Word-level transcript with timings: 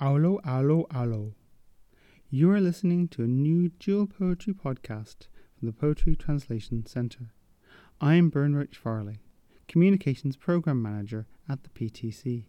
Aulo, 0.00 0.40
aulo, 0.44 0.86
aulo. 0.92 1.34
You 2.30 2.50
are 2.50 2.60
listening 2.60 3.08
to 3.08 3.22
a 3.22 3.28
new 3.28 3.68
dual 3.68 4.06
poetry 4.06 4.54
podcast 4.54 5.28
from 5.56 5.66
the 5.66 5.72
Poetry 5.72 6.16
Translation 6.16 6.86
Centre. 6.86 7.34
I 8.00 8.14
am 8.14 8.30
Bernrich 8.30 8.74
Farley, 8.74 9.20
Communications 9.68 10.36
Programme 10.36 10.80
Manager 10.80 11.26
at 11.46 11.62
the 11.62 11.68
PTC. 11.68 12.46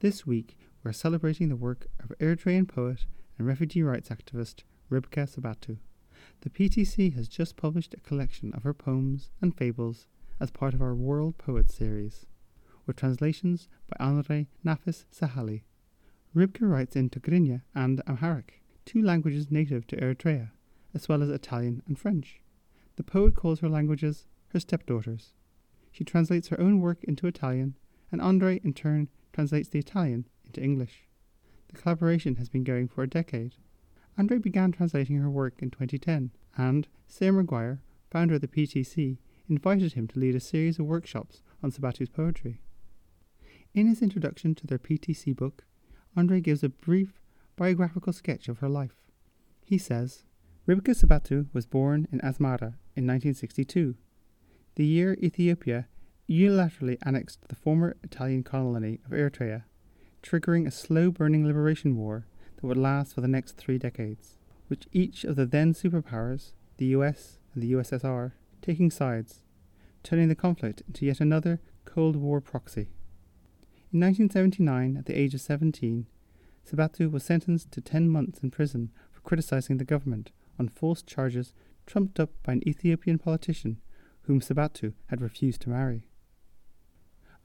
This 0.00 0.26
week, 0.26 0.58
we're 0.84 0.92
celebrating 0.92 1.48
the 1.48 1.56
work 1.56 1.88
of 1.98 2.16
Eritrean 2.18 2.68
poet 2.68 3.06
and 3.38 3.46
refugee 3.48 3.82
rights 3.82 4.10
activist 4.10 4.64
Ribka 4.90 5.26
Sibhatu. 5.26 5.78
The 6.42 6.50
PTC 6.50 7.14
has 7.14 7.26
just 7.26 7.56
published 7.56 7.94
a 7.94 8.00
collection 8.00 8.52
of 8.52 8.64
her 8.64 8.74
poems 8.74 9.30
and 9.40 9.56
fables 9.56 10.06
as 10.38 10.50
part 10.50 10.74
of 10.74 10.82
our 10.82 10.94
World 10.94 11.38
Poets 11.38 11.74
series, 11.74 12.26
with 12.86 12.96
translations 12.96 13.66
by 13.88 14.04
Andre 14.04 14.46
Naffis-Sahely. 14.64 15.64
Ribka 16.34 16.68
writes 16.68 16.96
in 16.96 17.10
Tigrinya 17.10 17.62
and 17.76 18.02
Amharic, 18.08 18.60
two 18.84 19.00
languages 19.00 19.52
native 19.52 19.86
to 19.86 19.96
Eritrea, 19.96 20.50
as 20.92 21.08
well 21.08 21.22
as 21.22 21.28
Italian 21.28 21.82
and 21.86 21.96
French. 21.96 22.40
The 22.96 23.04
poet 23.04 23.36
calls 23.36 23.60
her 23.60 23.68
languages 23.68 24.26
her 24.48 24.58
stepdaughters. 24.58 25.32
She 25.92 26.02
translates 26.02 26.48
her 26.48 26.60
own 26.60 26.80
work 26.80 27.04
into 27.04 27.28
Italian, 27.28 27.76
and 28.10 28.20
Andre, 28.20 28.60
in 28.64 28.74
turn, 28.74 29.08
translates 29.32 29.68
the 29.68 29.78
Italian 29.78 30.26
into 30.44 30.60
English. 30.60 31.06
The 31.68 31.80
collaboration 31.80 32.34
has 32.36 32.48
been 32.48 32.64
going 32.64 32.88
for 32.88 33.04
a 33.04 33.08
decade. 33.08 33.54
Andre 34.18 34.38
began 34.38 34.72
translating 34.72 35.18
her 35.18 35.30
work 35.30 35.62
in 35.62 35.70
2010, 35.70 36.32
and 36.56 36.88
Sam 37.06 37.36
Maguire, 37.36 37.80
founder 38.10 38.34
of 38.34 38.40
the 38.40 38.48
PTC, 38.48 39.18
invited 39.48 39.92
him 39.92 40.08
to 40.08 40.18
lead 40.18 40.34
a 40.34 40.40
series 40.40 40.80
of 40.80 40.86
workshops 40.86 41.42
on 41.62 41.70
Sibhatu's 41.70 42.08
poetry. 42.08 42.60
In 43.72 43.86
his 43.86 44.02
introduction 44.02 44.56
to 44.56 44.66
their 44.66 44.78
PTC 44.78 45.34
book, 45.36 45.64
Andre 46.16 46.40
gives 46.40 46.62
a 46.62 46.68
brief 46.68 47.20
biographical 47.56 48.12
sketch 48.12 48.48
of 48.48 48.58
her 48.58 48.68
life. 48.68 48.96
He 49.64 49.78
says, 49.78 50.24
Ribka 50.68 50.94
Sibhatu 50.94 51.46
was 51.52 51.66
born 51.66 52.08
in 52.10 52.20
Asmara 52.20 52.74
in 52.96 53.06
1962, 53.06 53.96
the 54.76 54.86
year 54.86 55.14
Ethiopia 55.22 55.88
unilaterally 56.28 56.98
annexed 57.04 57.46
the 57.48 57.54
former 57.54 57.96
Italian 58.02 58.42
colony 58.42 59.00
of 59.04 59.12
Eritrea, 59.12 59.64
triggering 60.22 60.66
a 60.66 60.70
slow 60.70 61.10
burning 61.10 61.46
liberation 61.46 61.96
war 61.96 62.26
that 62.56 62.66
would 62.66 62.76
last 62.76 63.14
for 63.14 63.20
the 63.20 63.28
next 63.28 63.56
three 63.56 63.78
decades, 63.78 64.38
which 64.68 64.88
each 64.92 65.24
of 65.24 65.36
the 65.36 65.46
then 65.46 65.74
superpowers, 65.74 66.52
the 66.78 66.86
US 66.86 67.38
and 67.52 67.62
the 67.62 67.72
USSR, 67.72 68.32
taking 68.62 68.90
sides, 68.90 69.42
turning 70.02 70.28
the 70.28 70.34
conflict 70.34 70.82
into 70.86 71.06
yet 71.06 71.20
another 71.20 71.60
Cold 71.84 72.16
War 72.16 72.40
proxy. 72.40 72.88
In 73.94 74.00
1979, 74.00 74.96
at 74.96 75.06
the 75.06 75.16
age 75.16 75.34
of 75.34 75.40
17, 75.40 76.08
Sibhatu 76.68 77.08
was 77.12 77.22
sentenced 77.22 77.70
to 77.70 77.80
10 77.80 78.08
months 78.08 78.40
in 78.40 78.50
prison 78.50 78.90
for 79.12 79.20
criticizing 79.20 79.76
the 79.76 79.84
government 79.84 80.32
on 80.58 80.68
false 80.68 81.00
charges 81.00 81.54
trumped 81.86 82.18
up 82.18 82.30
by 82.42 82.54
an 82.54 82.68
Ethiopian 82.68 83.20
politician 83.20 83.80
whom 84.22 84.40
Sibhatu 84.40 84.94
had 85.10 85.20
refused 85.20 85.60
to 85.60 85.70
marry. 85.70 86.08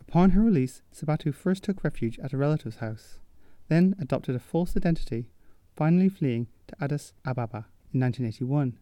Upon 0.02 0.32
her 0.32 0.42
release, 0.42 0.82
Sibhatu 0.92 1.36
first 1.36 1.62
took 1.62 1.84
refuge 1.84 2.18
at 2.18 2.34
a 2.34 2.38
relative's 2.38 2.78
house, 2.78 3.20
then 3.68 3.96
adopted 4.00 4.36
a 4.36 4.40
false 4.40 4.76
identity, 4.76 5.30
finally 5.76 6.10
fleeing 6.10 6.48
to 6.66 6.84
Addis 6.84 7.14
Ababa 7.26 7.68
in 7.94 8.00
1981, 8.00 8.76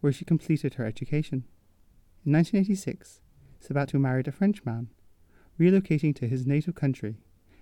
where 0.00 0.10
she 0.10 0.24
completed 0.24 0.74
her 0.74 0.86
education. 0.86 1.44
In 2.24 2.32
1986, 2.32 3.20
Sibhatu 3.62 4.00
married 4.00 4.26
a 4.26 4.32
French 4.32 4.64
man, 4.64 4.88
relocating 5.60 6.16
to 6.16 6.26
his 6.26 6.46
native 6.46 6.74
country, 6.74 7.18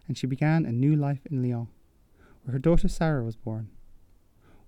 and 0.07 0.17
she 0.17 0.27
began 0.27 0.65
a 0.65 0.71
new 0.71 0.95
life 0.95 1.27
in 1.29 1.43
Lyon, 1.43 1.67
where 2.43 2.53
her 2.53 2.59
daughter 2.59 2.87
Sarah 2.89 3.25
was 3.25 3.37
born. 3.37 3.69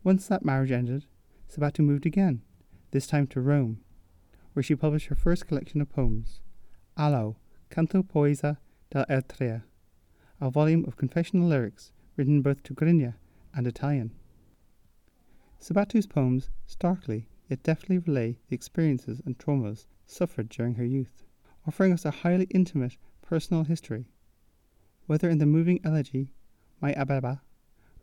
Once 0.02 0.26
that 0.26 0.44
marriage 0.44 0.72
ended, 0.72 1.06
Sibhatu 1.48 1.80
moved 1.80 2.06
again, 2.06 2.42
this 2.90 3.06
time 3.06 3.26
to 3.28 3.40
Rome, 3.40 3.80
where 4.52 4.62
she 4.62 4.74
published 4.74 5.06
her 5.06 5.14
first 5.14 5.46
collection 5.46 5.80
of 5.80 5.88
poems, 5.88 6.40
Alo, 6.96 7.36
Canto 7.70 8.02
Poesia 8.02 8.58
del 8.90 9.04
Eritrea, 9.06 9.62
a 10.40 10.50
volume 10.50 10.84
of 10.84 10.96
confessional 10.96 11.46
lyrics 11.46 11.92
written 12.16 12.42
both 12.42 12.58
in 12.68 12.74
both 12.74 13.14
and 13.54 13.66
Italian. 13.66 14.10
Sibhatu's 15.60 16.06
poems 16.06 16.50
starkly 16.66 17.28
yet 17.48 17.62
deftly 17.62 17.98
relay 17.98 18.38
the 18.48 18.54
experiences 18.54 19.20
and 19.24 19.38
traumas 19.38 19.86
suffered 20.06 20.48
during 20.48 20.74
her 20.74 20.84
youth, 20.84 21.24
offering 21.66 21.92
us 21.92 22.04
a 22.04 22.10
highly 22.10 22.46
intimate 22.50 22.96
personal 23.30 23.62
history. 23.62 24.06
Whether 25.06 25.30
in 25.30 25.38
the 25.38 25.46
moving 25.46 25.78
elegy, 25.84 26.32
My 26.80 26.92
Abeba, 26.94 27.38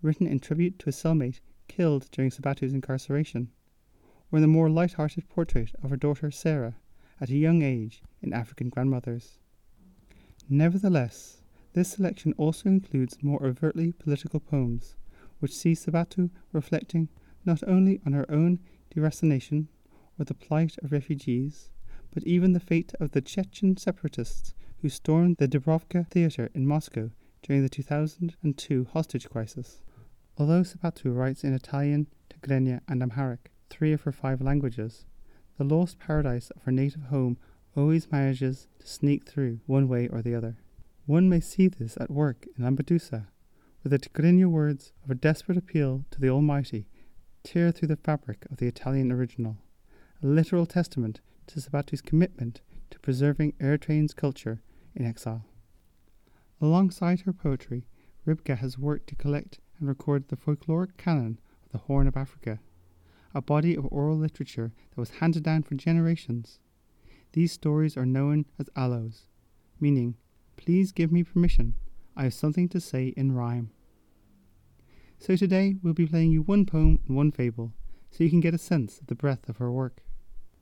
written 0.02 0.26
in 0.26 0.40
tribute 0.40 0.80
to 0.80 0.90
a 0.90 0.94
cellmate 0.94 1.42
killed 1.68 2.08
during 2.14 2.32
Sibhatu's 2.32 2.74
incarceration, 2.74 3.52
or 4.32 4.38
in 4.38 4.42
the 4.42 4.48
more 4.48 4.70
light-hearted 4.70 5.28
portrait 5.28 5.74
of 5.84 5.90
her 5.90 5.98
daughter 5.98 6.32
Sarah 6.32 6.78
at 7.20 7.30
a 7.30 7.36
young 7.36 7.62
age 7.62 8.02
in 8.22 8.32
African 8.32 8.70
Grandmothers. 8.70 9.40
Nevertheless, 10.48 11.42
this 11.74 11.90
selection 11.90 12.34
also 12.38 12.70
includes 12.70 13.22
more 13.22 13.46
overtly 13.46 13.92
political 13.92 14.40
poems, 14.40 14.96
which 15.40 15.54
see 15.54 15.74
Sibhatu 15.74 16.30
reflecting 16.54 17.10
not 17.44 17.62
only 17.68 18.00
on 18.06 18.14
her 18.14 18.32
own 18.32 18.60
deracination 18.96 19.68
or 20.18 20.24
the 20.24 20.34
plight 20.34 20.78
of 20.82 20.94
refugees, 20.94 21.70
but 22.14 22.24
even 22.24 22.54
the 22.54 22.62
fate 22.62 22.94
of 23.02 23.12
the 23.12 23.20
Chechen 23.20 23.76
separatists 23.76 24.54
who 24.82 24.90
stormed 24.90 25.38
the 25.38 25.48
Dubrovka 25.48 26.08
theatre 26.08 26.50
in 26.54 26.68
Moscow 26.68 27.10
during 27.42 27.64
the 27.64 27.70
2002 27.70 28.88
hostage 28.94 29.30
crisis. 29.30 29.82
Although 30.38 30.62
Sibhatu 30.62 31.16
writes 31.16 31.44
in 31.44 31.54
Italian, 31.54 32.08
Tigrinya, 32.30 32.82
and 32.88 33.02
Amharic, 33.02 33.52
three 33.70 33.92
of 33.92 34.02
her 34.02 34.12
five 34.12 34.42
languages, 34.42 35.06
the 35.58 35.64
lost 35.64 35.98
paradise 35.98 36.52
of 36.52 36.64
her 36.64 36.72
native 36.72 37.04
home 37.04 37.38
always 37.76 38.12
manages 38.12 38.68
to 38.80 38.88
sneak 38.88 39.28
through 39.28 39.60
one 39.66 39.88
way 39.88 40.08
or 40.08 40.22
the 40.22 40.36
other. 40.36 40.58
One 41.06 41.30
may 41.30 41.40
see 41.40 41.68
this 41.68 41.98
at 41.98 42.12
work 42.12 42.46
in 42.58 42.64
Lampedusa, 42.64 43.28
where 43.82 43.90
the 43.90 44.00
Tigrinya 44.00 44.46
words 44.46 44.92
of 45.04 45.10
a 45.10 45.16
desperate 45.16 45.58
appeal 45.58 46.06
to 46.12 46.22
the 46.22 46.30
Almighty 46.30 46.88
tear 47.44 47.72
through 47.72 47.88
the 47.88 47.96
fabric 47.96 48.46
of 48.52 48.58
the 48.58 48.68
Italian 48.68 49.12
original, 49.12 49.58
a 50.22 50.28
literal 50.28 50.66
testament 50.66 51.22
to 51.48 51.60
Sibhatu's 51.60 52.02
commitment 52.02 52.62
to 52.90 53.00
preserving 53.00 53.54
Eritrean's 53.54 54.14
culture 54.14 54.62
in 54.98 55.06
exile. 55.06 55.46
Alongside 56.60 57.22
her 57.22 57.34
poetry, 57.34 57.86
Ribka 58.26 58.58
has 58.58 58.78
worked 58.78 59.08
to 59.08 59.16
collect 59.16 59.60
and 59.80 59.88
record 59.88 60.28
the 60.28 60.36
folkloric 60.36 60.98
canon 60.98 61.40
of 61.66 61.72
the 61.72 61.78
Horn 61.78 62.08
of 62.08 62.18
Africa, 62.18 62.60
a 63.34 63.42
body 63.42 63.76
of 63.76 63.88
oral 63.92 64.18
literature 64.18 64.74
that 64.90 65.00
was 65.00 65.12
handed 65.22 65.44
down 65.44 65.64
for 65.64 65.76
generations. 65.76 66.60
These 67.34 67.52
stories 67.52 67.96
are 67.96 68.06
known 68.06 68.46
as 68.60 68.70
Aulòs, 68.76 69.28
meaning, 69.80 70.16
please 70.58 70.92
give 70.92 71.12
me 71.12 71.24
permission, 71.24 71.76
I 72.16 72.24
have 72.24 72.34
something 72.34 72.68
to 72.70 72.82
say 72.82 73.14
in 73.16 73.34
rhyme. 73.34 73.70
So 75.20 75.36
today 75.36 75.76
we'll 75.84 75.94
be 75.94 76.08
playing 76.08 76.32
you 76.32 76.42
one 76.42 76.66
poem 76.66 77.00
and 77.08 77.16
one 77.16 77.32
fable, 77.32 77.74
so 78.10 78.24
you 78.24 78.32
can 78.32 78.40
get 78.40 78.56
a 78.56 78.60
sense 78.60 79.00
of 79.00 79.08
the 79.08 79.16
breadth 79.16 79.48
of 79.48 79.58
her 79.58 79.72
work. 79.72 80.02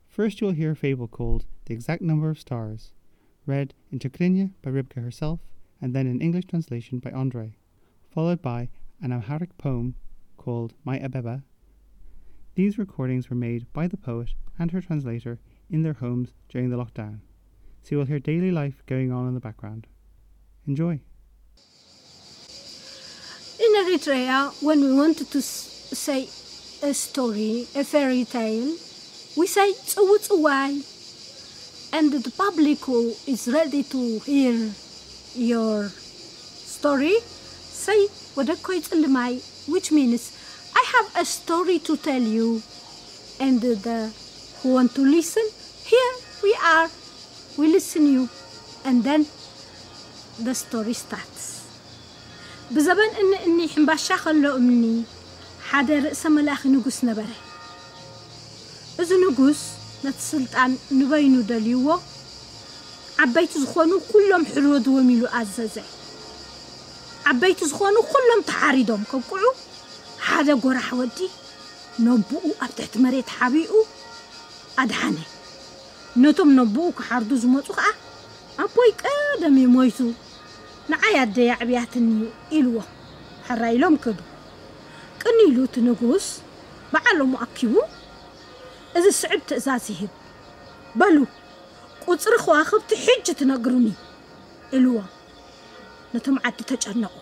First 0.06 0.40
you'll 0.40 0.50
hear 0.50 0.72
a 0.72 0.76
fable 0.76 1.08
called 1.08 1.46
The 1.64 1.74
Exact 1.74 2.02
Number 2.02 2.28
of 2.28 2.38
Stars, 2.38 2.92
read 3.46 3.74
in 3.90 3.98
Tigrinya 3.98 4.50
by 4.62 4.70
Ribka 4.70 5.02
herself, 5.02 5.40
and 5.80 5.94
then 5.94 6.06
an 6.06 6.20
English 6.20 6.46
translation 6.46 6.98
by 6.98 7.10
Andre, 7.12 7.56
followed 8.10 8.42
by 8.42 8.68
an 9.00 9.12
Amharic 9.12 9.56
poem 9.58 9.94
called 10.36 10.74
My 10.84 10.98
Abeba. 10.98 11.42
These 12.54 12.78
recordings 12.78 13.28
were 13.28 13.36
made 13.36 13.70
by 13.72 13.86
the 13.86 13.96
poet 13.96 14.30
and 14.58 14.70
her 14.70 14.80
translator 14.80 15.38
in 15.68 15.82
their 15.82 15.92
homes 15.94 16.32
during 16.48 16.70
the 16.70 16.76
lockdown, 16.76 17.20
so 17.82 17.90
you 17.90 17.98
will 17.98 18.06
hear 18.06 18.18
daily 18.18 18.50
life 18.50 18.82
going 18.86 19.12
on 19.12 19.28
in 19.28 19.34
the 19.34 19.40
background. 19.40 19.86
Enjoy! 20.66 21.00
In 23.58 23.74
Eritrea, 23.74 24.62
when 24.62 24.80
we 24.80 24.92
wanted 24.94 25.30
to 25.30 25.42
say 25.42 26.28
a 26.82 26.92
story, 26.94 27.66
a 27.74 27.84
fairy 27.84 28.24
tale, 28.24 28.76
we 29.36 29.46
say 29.46 29.72
Tsawutsawai, 29.72 30.95
and 31.93 32.11
the 32.11 32.31
public 32.31 32.79
who 32.85 33.13
is 33.27 33.47
ready 33.47 33.83
to 33.83 34.19
hear 34.19 34.71
your 35.35 35.89
story 35.89 37.17
say 37.83 38.07
Wadakoitsalimai, 38.35 39.41
which 39.67 39.91
means 39.91 40.31
I 40.75 40.83
have 40.95 41.07
a 41.23 41.25
story 41.25 41.79
to 41.79 41.97
tell 41.97 42.21
you, 42.21 42.61
and 43.39 43.59
the 43.61 44.11
who 44.61 44.73
want 44.73 44.95
to 44.95 45.01
listen, 45.01 45.43
here 45.85 46.13
we 46.43 46.55
are, 46.63 46.89
we 47.57 47.67
listen 47.67 48.05
you, 48.05 48.29
and 48.85 49.03
then 49.03 49.25
the 50.39 50.55
story 50.55 50.93
starts. 50.93 51.43
ብዘበን 52.75 53.11
እኒ 53.21 53.31
እኒ 53.47 53.57
ሕምባሻ 53.71 54.07
ከሎ 54.23 54.43
እምኒ 54.59 54.83
ሓደ 55.69 55.89
ርእሰ 56.03 56.21
መላእኺ 56.35 56.61
ንጉስ 56.75 56.97
ነበረ 57.07 57.29
እዚ 59.01 59.09
ንጉስ 59.23 59.61
ነቲ 60.05 60.19
ስልጣን 60.31 60.71
ንበይኑ 60.99 61.35
ደልይዎ 61.49 61.87
ዓበይቲ 63.23 63.53
ዝኾኑ 63.63 63.91
ኩሎም 64.11 64.43
ሕልወድዎም 64.51 65.09
ኢሉ 65.15 65.23
ኣዘዘ 65.39 65.75
ዓበይቲ 67.31 67.59
ዝኾኑ 67.71 67.97
ኩሎም 68.11 68.41
ተሓሪዶም 68.49 69.03
ከብቅዑ 69.11 69.43
ሓደ 70.27 70.49
ጎራሕ 70.63 70.87
ወዲ 70.99 71.19
ነብኡ 72.05 72.43
ኣብ 72.63 72.71
ትሕቲ 72.77 72.93
መሬት 73.05 73.29
ሓቢኡ 73.37 73.71
ኣድሓነ 74.83 75.17
ነቶም 76.23 76.49
ነብኡ 76.59 76.85
ክሓርዱ 76.97 77.31
ዝመፁ 77.43 77.67
ከዓ 77.77 77.89
ኣቦይ 78.63 78.91
ቀደም 79.01 79.55
እዩ 79.61 79.67
ሞይቱ 79.75 79.99
ንዓይ 80.91 81.15
ኣደይ 81.23 81.49
ኣዕብያትኒ 81.55 82.09
ኢልዎ 82.57 82.77
ሕራ 83.47 83.61
ኢሎም 83.75 83.95
ክዱ 84.03 84.19
ቅኒ 85.21 85.37
ኢሉ 85.49 85.57
እቲ 85.67 85.75
ንጉስ 85.87 86.27
በዓሎሙ 86.93 87.33
ኣኪቡ 87.45 87.73
እዚ 88.97 89.05
ስዕብ 89.21 89.41
ትእዛዝ 89.49 89.85
ይህብ 89.93 90.11
በሉ 90.99 91.17
ቁፅሪ 92.05 92.35
ከዋኽብቲ 92.45 92.89
ሕጂ 93.05 93.27
ትነግሩኒ 93.39 93.87
ኢልዎ 94.77 94.97
ነቶም 96.13 96.37
ዓዲ 96.47 96.59
ተጨነቑ 96.71 97.13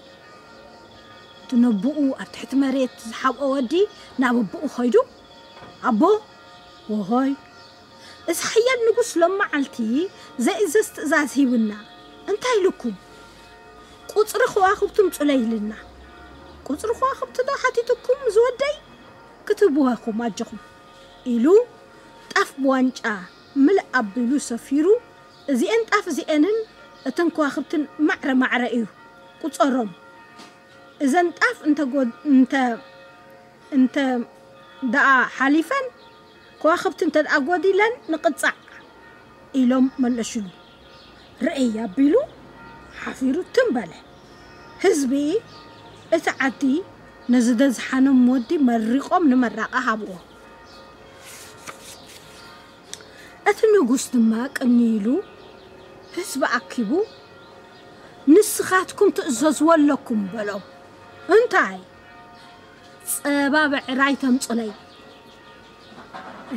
እቲ 1.42 1.58
ነብኡ 1.66 1.98
ኣብ 2.22 2.30
ትሕቲ 2.34 2.52
መሬት 2.64 2.96
ዝሓብኦ 3.10 3.50
ወዲ 3.54 3.74
ናብ 4.22 4.36
ኣቦኡ 4.42 4.64
ኸይዱ 4.78 4.96
ኣቦ 5.90 6.02
ወሆይ 6.94 7.32
እዚ 8.32 8.40
ሓያል 8.52 8.80
ንጉስ 8.88 9.12
ሎም 9.22 9.34
መዓልቲ 9.42 9.78
ዘእዘዝ 10.46 10.88
ትእዛዝ 10.96 11.32
ሂብና 11.40 11.72
እንታይ 12.32 12.56
ኢልኩም 12.60 12.96
ቁፅሪ 14.14 14.44
ከዋኽብቲ 14.54 14.98
ምፁለ 15.08 15.30
ኢልና 15.42 15.72
ቁፅሪ 16.68 16.92
ከዋኽብቲ 17.00 17.38
ዶ 17.48 17.58
ሓቲትኩም 17.62 18.20
ዝወደይ 18.36 18.76
ክትህብዎ 19.48 19.86
ኢኹም 19.96 20.20
ኣጀኹም 20.28 20.60
إلو 21.27 21.67
تاف 22.35 22.55
بوانجا 22.59 23.19
مل 23.57 23.79
أبلو 23.95 24.39
سفيرو 24.39 25.01
زين 25.51 25.87
تاف 25.91 26.09
زينن 26.09 26.57
تنكو 27.17 27.37
كواخبتن 27.37 27.87
معرة 27.99 28.33
معرة 28.33 28.67
إيو 28.67 28.87
قصرم 29.45 29.91
زين 31.03 31.35
تاف 31.35 31.65
انت 31.67 31.81
قد 31.81 32.11
انت 32.27 32.79
انت 33.73 34.19
دقا 34.83 35.23
حليفا 35.23 35.77
كواخبت 36.63 37.03
انت 37.03 37.15
تد 37.15 37.27
أقودي 37.27 37.73
لن 37.73 38.15
نقطع 38.15 38.53
إلوم 39.57 39.91
ملشلو 39.99 40.45
رأي 41.43 41.85
أبلو 41.85 42.23
حفيرو 43.01 43.45
تنبله 43.55 44.01
هزبي 44.85 45.41
إتعتي 46.13 46.83
نزدز 47.29 47.79
حنم 47.79 48.27
مودي 48.27 48.59
مريقهم 48.59 49.29
نمرقها 49.29 49.95
بوه 49.95 50.34
እቲ 53.50 53.60
ንጉስ 53.74 54.04
ድማ 54.14 54.32
ቅኒ 54.58 54.78
ኢሉ 54.96 55.08
ህዝቢ 56.16 56.42
ኣኪቡ 56.58 56.92
ንስኻትኩም 58.34 59.10
ትእዘዝዎ 59.18 59.70
ኣለኩም 59.76 60.22
በሎም 60.34 60.64
እንታይ 61.36 61.78
ፀባ 63.14 63.56
ብዕራይ 63.74 64.16
ተምፅለይ 64.24 64.72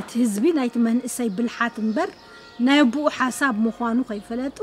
እቲ 0.00 0.11
ህዝቢ 0.23 0.44
ናይቲ 0.59 0.75
መንእሰይ 0.87 1.29
ብልሓት 1.37 1.76
እምበር 1.82 2.11
ናይ 2.67 2.81
ኣቦኡ 2.85 3.06
ሓሳብ 3.19 3.55
ምዃኑ 3.67 3.99
ከይፈለጡ 4.09 4.59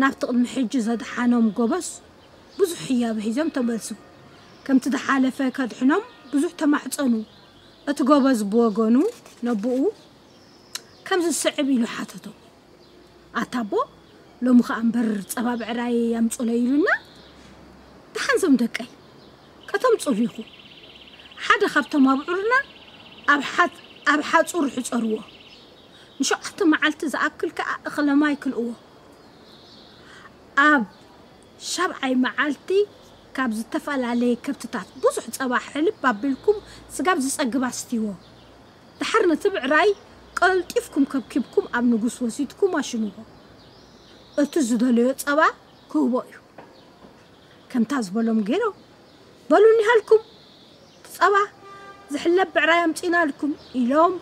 ናብቲ 0.00 0.20
ቅድሚ 0.28 0.44
ሕጂ 0.54 0.72
ዘድሓኖም 0.86 1.46
ጎበዝ 1.58 1.88
ብዙሕ 2.58 2.80
ህያብ 2.90 3.16
ሒዞም 3.26 3.48
ተመልሱ 3.56 3.88
ከምቲ 4.66 4.84
ዝሓለፈ 4.94 5.38
ከድሕኖም 5.56 6.02
ብዙሕ 6.32 6.52
ተማሕፀኑ 6.62 7.14
እቲ 7.90 7.98
ጎበዝ 8.10 8.40
ብወገኑ 8.52 8.96
ነብኡ 9.46 9.76
ከምዚ 11.06 11.26
ዝስዕብ 11.36 11.68
ኢሉ 11.74 11.84
ሓተቶ 11.94 12.26
ኣታቦ 13.40 13.72
ሎሚ 14.44 14.58
ከዓ 14.66 14.76
እምበር 14.84 15.08
ፀባ 15.32 15.48
ብዕራይ 15.60 15.96
ያምፁለ 16.16 16.48
ኢሉና 16.62 16.88
ድሓንዞም 18.14 18.54
ደቀይ 18.62 18.90
ከቶም 19.70 19.94
ፅሉይኹ 20.04 20.34
ሓደ 21.46 21.62
ካብቶም 21.74 22.06
ኣብዑርና 22.12 22.54
ኣብ 24.12 24.20
ሓፁር 24.30 24.66
ሕፀርዎ 24.76 25.16
ንሸውዓተ 26.20 26.58
መዓልቲ 26.72 27.00
ዝኣክል 27.14 27.50
ከዓ 27.58 27.70
እኽለማይ 27.88 28.36
ክልእዎ 28.42 28.68
ኣብ 30.68 30.84
ሻብዓይ 31.72 32.14
መዓልቲ 32.24 32.70
ካብ 33.36 33.50
ዝተፈላለየ 33.58 34.34
ከብትታት 34.44 34.88
ብዙሕ 35.02 35.26
ፀባ 35.36 35.52
ሕልብ 35.68 36.04
ኣቢልኩም 36.10 36.56
ስጋብ 36.96 37.18
ዝፀግብ 37.24 37.64
ኣስትይዎ 37.70 38.06
ድሓር 39.00 39.24
ነቲ 39.30 39.44
ብዕራይ 39.54 39.90
ቀልጢፍኩም 40.42 41.04
ከብኪብኩም 41.12 41.66
ኣብ 41.76 41.84
ንጉስ 41.92 42.16
ወሲድኩም 42.24 42.72
ኣሽንዎ 42.80 43.16
እቲ 44.42 44.54
ዝደለዮ 44.68 45.08
ፀባ 45.22 45.40
ክህቦ 45.90 46.14
እዩ 46.28 46.36
ከምታ 47.70 47.92
ዝበሎም 48.06 48.40
ገይሮም 48.48 48.74
በሉ 49.50 49.64
ኒሃልኩም 49.78 50.22
ፀባ 51.14 51.34
ዝሕለብ 52.12 52.50
ብዕራይ 52.56 52.80
ኣምፂናልኩም 52.86 53.52
ኢሎም 53.80 54.14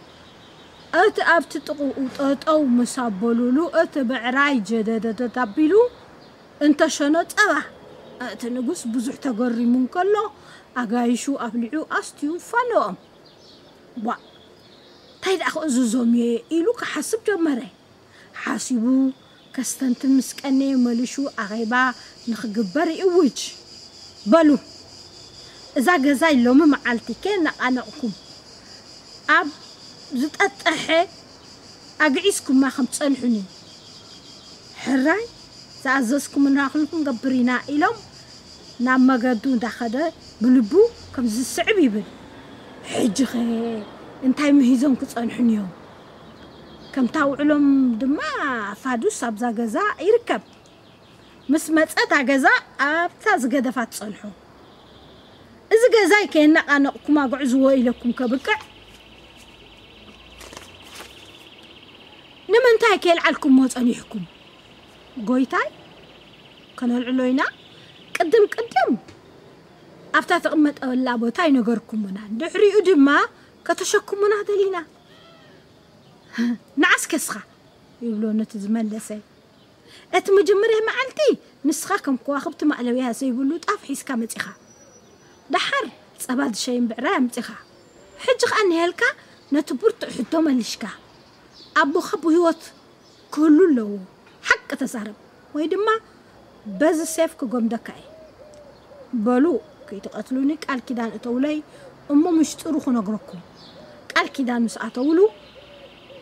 እቲ 1.05 1.17
ኣብቲ 1.35 1.53
ጥቕኡ 1.67 1.97
ጠጠው 2.17 2.61
ምስ 2.77 2.95
ኣበሉሉ 3.07 3.59
እቲ 3.83 3.95
ብዕራይ 4.11 4.55
ጀደደደት 4.71 5.37
ኣቢሉ 5.45 5.75
እንተሸኖ 6.67 7.17
ፀባ 7.35 7.53
እቲ 8.33 8.43
ንጉስ 8.57 8.83
ብዙሕ 8.95 9.17
ተገሪሙ 9.27 9.75
እንከሎ 9.83 10.15
ኣጋይሹ 10.83 11.25
ኣፍሊዑ 11.47 11.83
ኣስትዩ 11.99 12.33
ፋለኦም 12.49 12.97
تايد 15.22 15.42
أخو 15.42 15.68
زوزومي 15.68 16.44
إلو 16.52 16.74
كحسب 16.74 17.20
مري 17.40 17.68
حاسبو 18.34 19.12
كستنتن 19.54 20.10
مسكني 20.10 20.76
ملشو 20.76 21.28
أغيبا 21.40 21.94
نخقبر 22.28 22.88
إيوج. 22.88 23.40
بلو. 24.26 24.58
إذا 25.78 25.98
جزاي 25.98 26.36
لهم 26.44 26.70
معالتي 26.70 27.16
كان 27.24 27.48
أكم 27.48 28.12
أب 29.30 29.48
زتأتحي 30.14 31.08
أقعيسكم 32.02 32.60
ما 32.60 32.70
خمت 32.70 32.90
تصلحوني 32.90 33.44
حراي. 34.78 35.26
سأزوزكم 35.84 36.44
من 36.44 36.60
راخلكم 36.60 37.10
قبرينا 37.10 37.62
إلوم. 37.70 37.96
نعم 38.80 39.08
مقدون 39.08 39.60
دخدا 39.60 40.12
بلبو 40.42 40.82
كم 41.16 41.28
زي 41.28 41.42
السعب 41.42 41.78
يبن 41.80 42.04
حجخي. 42.84 43.84
እንታይ 44.27 44.51
ምሂዞም 44.59 44.95
ክፀንሑን 45.01 45.49
እዮም 45.53 45.71
ከምታ 46.95 47.17
ውዕሎም 47.31 47.67
ድማ 48.01 48.19
ፋዱስ 48.83 49.19
ኣብዛ 49.29 49.45
ገዛ 49.59 49.77
ይርከብ 50.07 50.43
ምስ 51.53 51.65
መፀታ 51.77 52.13
ገዛ 52.31 52.47
ኣብታ 52.87 53.35
ዝገደፋ 53.43 53.79
ትፀንሑ 53.93 54.23
እዚ 55.75 55.83
ገዛይ 55.95 56.25
ከየናቃነቕኩም 56.35 57.17
ኣጉዕዝዎ 57.25 57.65
ኢለኩም 57.81 58.13
ከብቅዕ 58.19 58.59
ንምንታይ 62.53 62.97
ከየልዓልኩምሞ 63.05 63.61
ፀኒሕኩም 63.75 64.25
ጎይታይ 65.29 65.69
ከነልዕሎ 66.79 67.21
ኢና 67.31 67.43
ቅድም 68.17 68.45
ቅድም 68.55 68.93
ኣብታ 70.19 70.33
ተቐመጠላ 70.45 71.09
ቦታ 71.23 71.39
ይነገርኩምና 71.49 72.19
ድሕሪኡ 72.41 72.77
ድማ 72.89 73.09
ከተሸኩሙና 73.67 74.35
ደሊና 74.49 74.77
ንዓስ 76.83 77.05
ከስኻ 77.11 77.37
ይብሎ 78.07 78.25
ነቲ 78.39 78.53
ዝመለሰ 78.65 79.09
እቲ 80.17 80.27
መጀመርያ 80.39 80.79
መዓልቲ 80.89 81.21
ንስኻ 81.69 81.91
ከም 82.05 82.17
ከዋኽብቲ 82.25 82.61
ማዕለውያ 82.71 83.07
ዘይብሉ 83.21 83.51
ጣፍ 83.67 83.81
ሒዝካ 83.91 84.09
መፂኻ 84.23 84.45
ድሓር 85.55 85.87
ፀባ 86.25 86.41
ዝሸይን 86.55 86.85
ብዕራይ 86.91 87.17
ኣምፂኻ 87.21 87.49
ሕጂ 88.25 88.41
ከዓ 88.51 88.61
ንሄልካ 88.71 89.03
ነቲ 89.55 89.69
ብርቱዕ 89.81 90.11
ሕቶ 90.17 90.35
መሊሽካ 90.49 90.85
ኣቦኻ 91.83 92.09
ብሂወት 92.25 92.63
ክህሉ 93.35 93.59
ኣለዎ 93.71 93.91
ሓቂ 94.49 94.71
ተዛረብ 94.83 95.17
ወይ 95.57 95.67
ድማ 95.73 95.89
በዚ 96.81 97.01
ሴፍ 97.15 97.33
ክጎምደካ 97.41 97.89
እየ 98.01 98.07
በሉ 99.27 99.47
ከይትቐትሉኒ 99.89 100.53
ቃል 100.65 100.81
ኪዳን 100.87 101.11
እተውለይ 101.19 101.59
እሞ 102.15 102.25
ምሽጥሩ 102.39 102.75
ክነግረኩም 102.85 103.43
ቃል 104.13 104.29
ኪዳን 104.37 104.63
ምስ 104.67 104.77
ኣተውሉ 104.87 105.21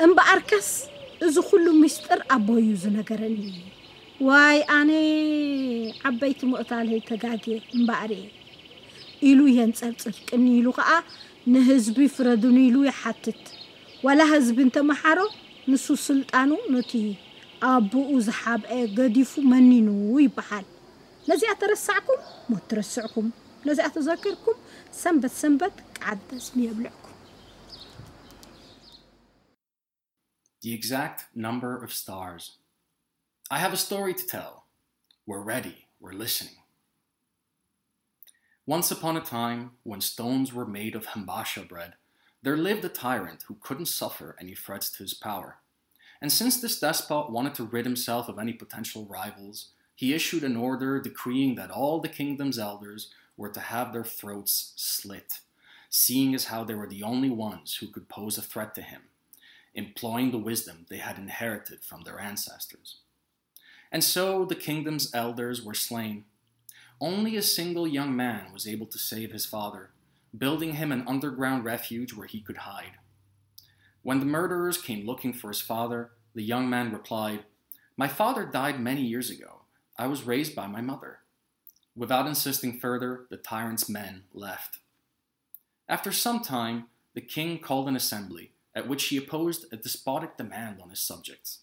እምበኣርከስ 0.07 0.69
እዚ 1.27 1.37
ኩሉ 1.49 1.67
ምስጢር 1.83 2.21
ኣቦዩ 2.37 2.69
ዝነገረኒ 2.83 3.39
ዋይ 4.29 4.59
ኣነ 4.79 4.91
ዓበይቲ 6.09 6.41
ምቕታለይ 6.51 7.01
ተጋግየ 7.11 7.57
እምበኣር 7.77 8.13
እየ 8.17 8.27
ኢሉ 9.29 9.41
የንፀርፅር 9.59 10.17
ቅኒ 10.29 10.45
ኢሉ 10.59 10.69
ከዓ 10.79 10.91
ንህዝቢ 11.53 11.99
ፍረዱን 12.17 12.59
ኢሉ 12.67 12.77
ይሓትት 12.89 13.43
ዋላ 14.07 14.23
ህዝቢ 14.33 14.59
እንተመሓሮ 14.67 15.21
ንሱ 15.73 15.87
ስልጣኑ 16.07 16.51
ነቲ 16.75 16.93
ኣቦኡ 17.71 18.11
ዝሓብአ 18.27 18.79
ገዲፉ 18.99 19.33
መኒኑ 19.53 19.89
ይበሃል 20.25 20.67
ነዚኣ 21.31 21.53
ተረሳዕኩም 21.63 22.21
ሞት 22.51 22.65
ትረስዕኩም 22.71 23.29
ነዚኣ 23.69 23.87
ተዘኪርኩም 23.97 24.59
ሰንበት 25.03 25.35
ሰንበት 25.43 25.77
ቃደስ 25.99 26.47
የብልዕኩም 26.67 27.08
The 30.62 30.74
exact 30.74 31.26
number 31.34 31.82
of 31.82 31.94
stars. 31.94 32.58
I 33.50 33.60
have 33.60 33.72
a 33.72 33.78
story 33.78 34.14
to 34.14 34.28
tell. 34.28 34.66
We're 35.26 35.40
ready. 35.40 35.88
We're 36.02 36.12
listening. 36.12 36.56
Once 38.66 38.92
upon 38.92 39.16
a 39.16 39.22
time, 39.22 39.72
when 39.84 40.02
stones 40.02 40.52
were 40.52 40.66
made 40.66 40.96
of 40.96 41.06
hambasha 41.08 41.62
bread, 41.62 41.94
there 42.44 42.58
lived 42.58 42.84
a 42.84 42.90
tyrant 42.90 43.44
who 43.48 43.56
couldn't 43.62 43.86
suffer 43.86 44.36
any 44.38 44.54
threats 44.54 44.90
to 44.90 45.04
his 45.04 45.14
power. 45.14 45.60
And 46.22 46.30
since 46.30 46.60
this 46.60 46.78
despot 46.78 47.32
wanted 47.32 47.56
to 47.56 47.64
rid 47.64 47.86
himself 47.86 48.28
of 48.28 48.38
any 48.38 48.52
potential 48.52 49.06
rivals, 49.06 49.70
he 49.96 50.14
issued 50.14 50.44
an 50.44 50.58
order 50.58 51.00
decreeing 51.00 51.56
that 51.56 51.72
all 51.72 52.02
the 52.02 52.10
kingdom's 52.10 52.60
elders 52.60 53.12
were 53.38 53.50
to 53.50 53.62
have 53.62 53.94
their 53.94 54.04
throats 54.04 54.74
slit, 54.76 55.40
seeing 55.90 56.36
as 56.36 56.46
how 56.46 56.66
they 56.66 56.76
were 56.76 56.88
the 56.88 57.04
only 57.04 57.30
ones 57.30 57.78
who 57.78 57.88
could 57.88 58.10
pose 58.10 58.38
a 58.38 58.42
threat 58.42 58.76
to 58.76 58.82
him, 58.82 59.04
employing 59.74 60.32
the 60.32 60.38
wisdom 60.38 60.86
they 60.90 60.98
had 60.98 61.18
inherited 61.18 61.84
from 61.84 62.02
their 62.02 62.20
ancestors. 62.20 62.98
And 63.92 64.04
so 64.04 64.46
the 64.46 64.56
kingdom's 64.56 65.14
elders 65.14 65.64
were 65.64 65.74
slain. 65.74 66.26
Only 67.02 67.36
a 67.36 67.42
single 67.42 67.88
young 67.88 68.16
man 68.16 68.52
was 68.54 68.68
able 68.68 68.86
to 68.88 69.00
save 69.00 69.32
his 69.32 69.46
father, 69.46 69.92
building 70.38 70.74
him 70.74 70.92
an 70.92 71.06
underground 71.08 71.64
refuge 71.64 72.14
where 72.14 72.28
he 72.28 72.42
could 72.42 72.58
hide. 72.58 72.98
When 74.02 74.20
the 74.20 74.26
murderers 74.26 74.78
came 74.78 75.06
looking 75.06 75.34
for 75.34 75.50
his 75.50 75.62
father, 75.62 76.12
the 76.36 76.44
young 76.44 76.70
man 76.70 76.92
replied, 76.92 77.46
My 77.98 78.08
father 78.08 78.46
died 78.46 78.80
many 78.80 79.02
years 79.02 79.30
ago. 79.30 79.62
I 79.98 80.08
was 80.08 80.24
raised 80.24 80.56
by 80.56 80.68
my 80.68 80.82
mother. 80.82 81.20
Without 81.96 82.28
insisting 82.28 82.80
further, 82.80 83.26
the 83.30 83.38
tyrant's 83.38 83.90
men 83.90 84.24
left. 84.34 84.80
After 85.90 86.12
some 86.12 86.42
time, 86.42 86.86
the 87.14 87.22
king 87.22 87.60
called 87.60 87.88
an 87.88 87.96
assembly, 87.96 88.52
at 88.80 88.88
which 88.88 89.08
he 89.08 89.18
opposed 89.18 89.66
a 89.72 89.76
despotic 89.76 90.38
demand 90.38 90.80
on 90.82 90.90
his 90.90 91.02
subjects. 91.02 91.60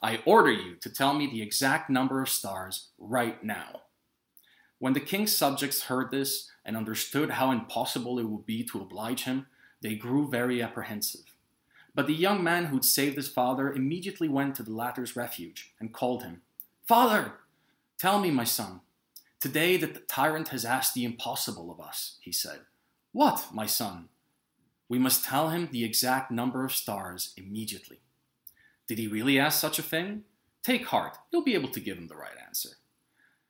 I 0.00 0.20
order 0.24 0.52
you 0.52 0.76
to 0.76 0.88
tell 0.88 1.12
me 1.12 1.26
the 1.26 1.42
exact 1.42 1.90
number 1.90 2.22
of 2.22 2.28
stars 2.28 2.88
right 2.98 3.42
now. 3.42 3.82
When 4.78 4.92
the 4.92 5.00
king's 5.00 5.36
subjects 5.36 5.82
heard 5.82 6.10
this 6.10 6.48
and 6.64 6.76
understood 6.76 7.30
how 7.30 7.50
impossible 7.50 8.18
it 8.20 8.28
would 8.28 8.46
be 8.46 8.62
to 8.64 8.80
oblige 8.80 9.24
him, 9.24 9.46
they 9.80 9.96
grew 9.96 10.28
very 10.28 10.62
apprehensive. 10.62 11.34
But 11.94 12.06
the 12.06 12.14
young 12.14 12.44
man 12.44 12.66
who'd 12.66 12.84
saved 12.84 13.16
his 13.16 13.28
father 13.28 13.72
immediately 13.72 14.28
went 14.28 14.54
to 14.56 14.62
the 14.62 14.72
latter's 14.72 15.16
refuge 15.16 15.72
and 15.80 15.92
called 15.92 16.22
him. 16.22 16.42
Father, 16.86 17.32
tell 17.98 18.20
me, 18.20 18.30
my 18.30 18.44
son, 18.44 18.82
today 19.40 19.76
that 19.78 19.94
the 19.94 20.00
tyrant 20.00 20.48
has 20.48 20.64
asked 20.64 20.94
the 20.94 21.04
impossible 21.04 21.72
of 21.72 21.80
us, 21.80 22.18
he 22.20 22.30
said. 22.30 22.60
What, 23.12 23.46
my 23.52 23.66
son? 23.66 24.10
We 24.88 24.98
must 24.98 25.24
tell 25.24 25.50
him 25.50 25.68
the 25.70 25.84
exact 25.84 26.30
number 26.30 26.64
of 26.64 26.72
stars 26.72 27.32
immediately. 27.36 28.00
Did 28.86 28.98
he 28.98 29.08
really 29.08 29.38
ask 29.38 29.60
such 29.60 29.78
a 29.78 29.82
thing? 29.82 30.22
Take 30.62 30.86
heart, 30.86 31.18
you'll 31.30 31.42
be 31.42 31.54
able 31.54 31.68
to 31.70 31.80
give 31.80 31.98
him 31.98 32.08
the 32.08 32.16
right 32.16 32.36
answer. 32.44 32.70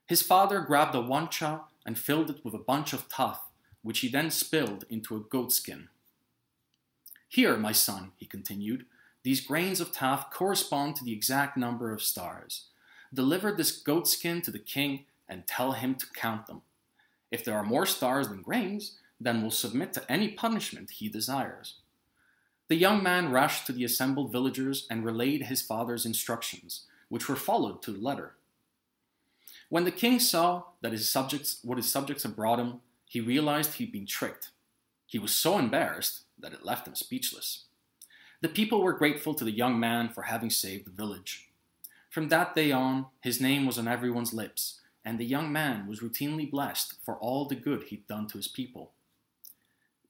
His 0.07 0.23
father 0.23 0.61
grabbed 0.61 0.95
a 0.95 0.99
wancha 0.99 1.63
and 1.85 1.99
filled 1.99 2.31
it 2.31 2.45
with 2.45 2.55
a 2.55 2.59
bunch 2.59 2.93
of 2.93 3.09
teff, 3.09 3.41
which 3.83 4.01
he 4.01 4.09
then 4.09 4.31
spilled 4.31 4.85
into 4.89 5.17
a 5.17 5.21
goatskin. 5.21 5.89
Here, 7.29 7.57
my 7.57 7.73
son, 7.73 8.13
he 8.17 8.27
continued, 8.27 8.87
these 9.23 9.41
grains 9.41 9.81
of 9.81 9.93
teff 9.93 10.31
correspond 10.31 10.97
to 10.97 11.05
the 11.05 11.13
exact 11.13 11.57
number 11.57 11.93
of 11.93 12.03
stars. 12.03 12.67
Deliver 13.13 13.51
this 13.53 13.73
goatskin 13.73 14.41
to 14.43 14.51
the 14.51 14.59
king 14.59 15.05
and 15.29 15.47
tell 15.47 15.73
him 15.73 15.97
to 15.97 16.07
count 16.15 16.47
them. 16.47 16.63
If 17.31 17.45
there 17.45 17.57
are 17.57 17.65
more 17.65 17.87
stars 17.87 18.29
than 18.29 18.43
grains, 18.43 18.99
then 19.21 19.43
will 19.43 19.51
submit 19.51 19.93
to 19.95 20.13
any 20.13 20.29
punishment 20.29 20.91
he 20.91 21.09
desires. 21.09 21.75
The 22.69 22.77
young 22.77 23.03
man 23.03 23.31
rushed 23.31 23.67
to 23.67 23.73
the 23.73 23.85
assembled 23.85 24.33
villagers 24.33 24.87
and 24.91 25.05
relayed 25.05 25.45
his 25.45 25.63
father's 25.63 26.05
instructions, 26.05 26.83
which 27.09 27.29
were 27.29 27.37
followed 27.37 27.81
to 27.83 27.93
the 27.93 28.01
letter. 28.01 28.35
When 29.69 29.85
the 29.85 29.91
king 29.91 30.19
saw 30.21 30.65
that 30.81 30.93
his 30.93 31.11
subjects, 31.11 31.59
what 31.63 31.79
his 31.79 31.91
subjects 31.91 32.23
had 32.25 32.37
brought 32.37 32.59
him, 32.59 32.81
he 33.05 33.21
realized 33.21 33.75
he'd 33.75 33.93
been 33.93 34.07
tricked. 34.07 34.51
He 35.07 35.19
was 35.19 35.33
so 35.33 35.59
embarrassed 35.59 36.23
that 36.39 36.53
it 36.53 36.65
left 36.65 36.89
him 36.89 36.95
speechless. 36.95 37.65
The 38.43 38.49
people 38.49 38.83
were 38.83 38.93
grateful 38.93 39.35
to 39.35 39.45
the 39.45 39.53
young 39.53 39.81
man 39.81 40.09
for 40.09 40.23
having 40.23 40.51
saved 40.51 40.87
the 40.87 40.91
village. 40.91 41.49
From 42.11 42.29
that 42.29 42.55
day 42.55 42.73
on, 42.73 43.07
his 43.21 43.41
name 43.41 43.67
was 43.67 43.79
on 43.79 43.89
everyone's 43.89 44.35
lips, 44.35 44.81
and 45.05 45.19
the 45.19 45.25
young 45.25 45.53
man 45.53 45.87
was 45.87 46.01
routinely 46.01 46.51
blessed 46.51 46.95
for 47.05 47.15
all 47.17 47.45
the 47.45 47.55
good 47.55 47.85
he'd 47.85 48.07
done 48.07 48.27
to 48.29 48.39
his 48.39 48.49
people. 48.49 48.93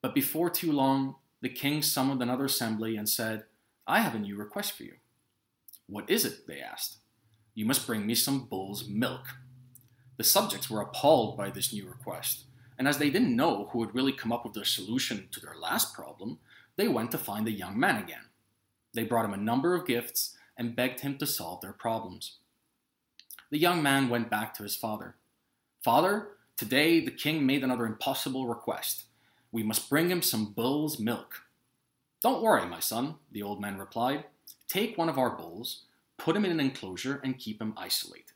But 0.07 0.15
before 0.15 0.51
too 0.51 0.71
long, 0.71 1.17
the 1.41 1.49
king 1.49 1.83
summoned 1.83 2.23
another 2.23 2.45
assembly 2.45 2.97
and 2.97 3.09
said, 3.09 3.43
I 3.89 4.03
have 4.03 4.15
a 4.15 4.21
new 4.21 4.37
request 4.37 4.77
for 4.77 4.85
you. 4.85 4.93
What 5.89 6.09
is 6.09 6.25
it? 6.25 6.47
they 6.47 6.61
asked. 6.61 6.99
You 7.57 7.67
must 7.67 7.89
bring 7.89 8.07
me 8.07 8.15
some 8.15 8.45
bull's 8.45 8.89
milk. 8.89 9.23
The 10.17 10.23
subjects 10.23 10.71
were 10.71 10.81
appalled 10.81 11.37
by 11.37 11.51
this 11.51 11.73
new 11.73 11.89
request, 11.89 12.45
and 12.79 12.87
as 12.87 12.99
they 12.99 13.11
didn't 13.11 13.35
know 13.35 13.69
who 13.73 13.85
had 13.85 13.97
really 13.97 14.13
come 14.13 14.31
up 14.31 14.45
with 14.45 14.55
the 14.55 14.65
solution 14.65 15.27
to 15.33 15.41
their 15.41 15.57
last 15.61 15.93
problem, 15.93 16.39
they 16.77 16.87
went 16.87 17.11
to 17.11 17.19
find 17.19 17.45
the 17.45 17.51
young 17.51 17.77
man 17.77 18.01
again. 18.01 18.27
They 18.95 19.03
brought 19.03 19.25
him 19.25 19.35
a 19.35 19.37
number 19.37 19.75
of 19.75 19.89
gifts 19.89 20.37
and 20.57 20.77
begged 20.77 21.01
him 21.01 21.19
to 21.19 21.27
solve 21.27 21.63
their 21.63 21.73
problems. 21.73 22.39
The 23.51 23.59
young 23.59 23.83
man 23.83 24.09
went 24.09 24.31
back 24.31 24.55
to 24.55 24.63
his 24.63 24.77
father. 24.77 25.17
Father, 25.83 26.29
today 26.57 27.05
the 27.05 27.11
king 27.11 27.45
made 27.45 27.65
another 27.65 27.87
impossible 27.87 28.47
request. 28.47 29.06
We 29.57 29.63
must 29.63 29.89
bring 29.89 30.11
him 30.11 30.21
some 30.21 30.53
bull's 30.53 30.99
milk. 30.99 31.47
Don't 32.21 32.43
worry, 32.43 32.67
my 32.67 32.79
son, 32.79 33.15
the 33.33 33.43
old 33.43 33.59
man 33.59 33.79
replied. 33.79 34.25
Take 34.69 34.99
one 34.99 35.09
of 35.09 35.17
our 35.17 35.31
bulls, 35.31 35.85
put 36.19 36.37
him 36.37 36.45
in 36.45 36.51
an 36.51 36.61
enclosure, 36.61 37.23
and 37.25 37.39
keep 37.39 37.63
him 37.63 37.73
isolated 37.75 38.33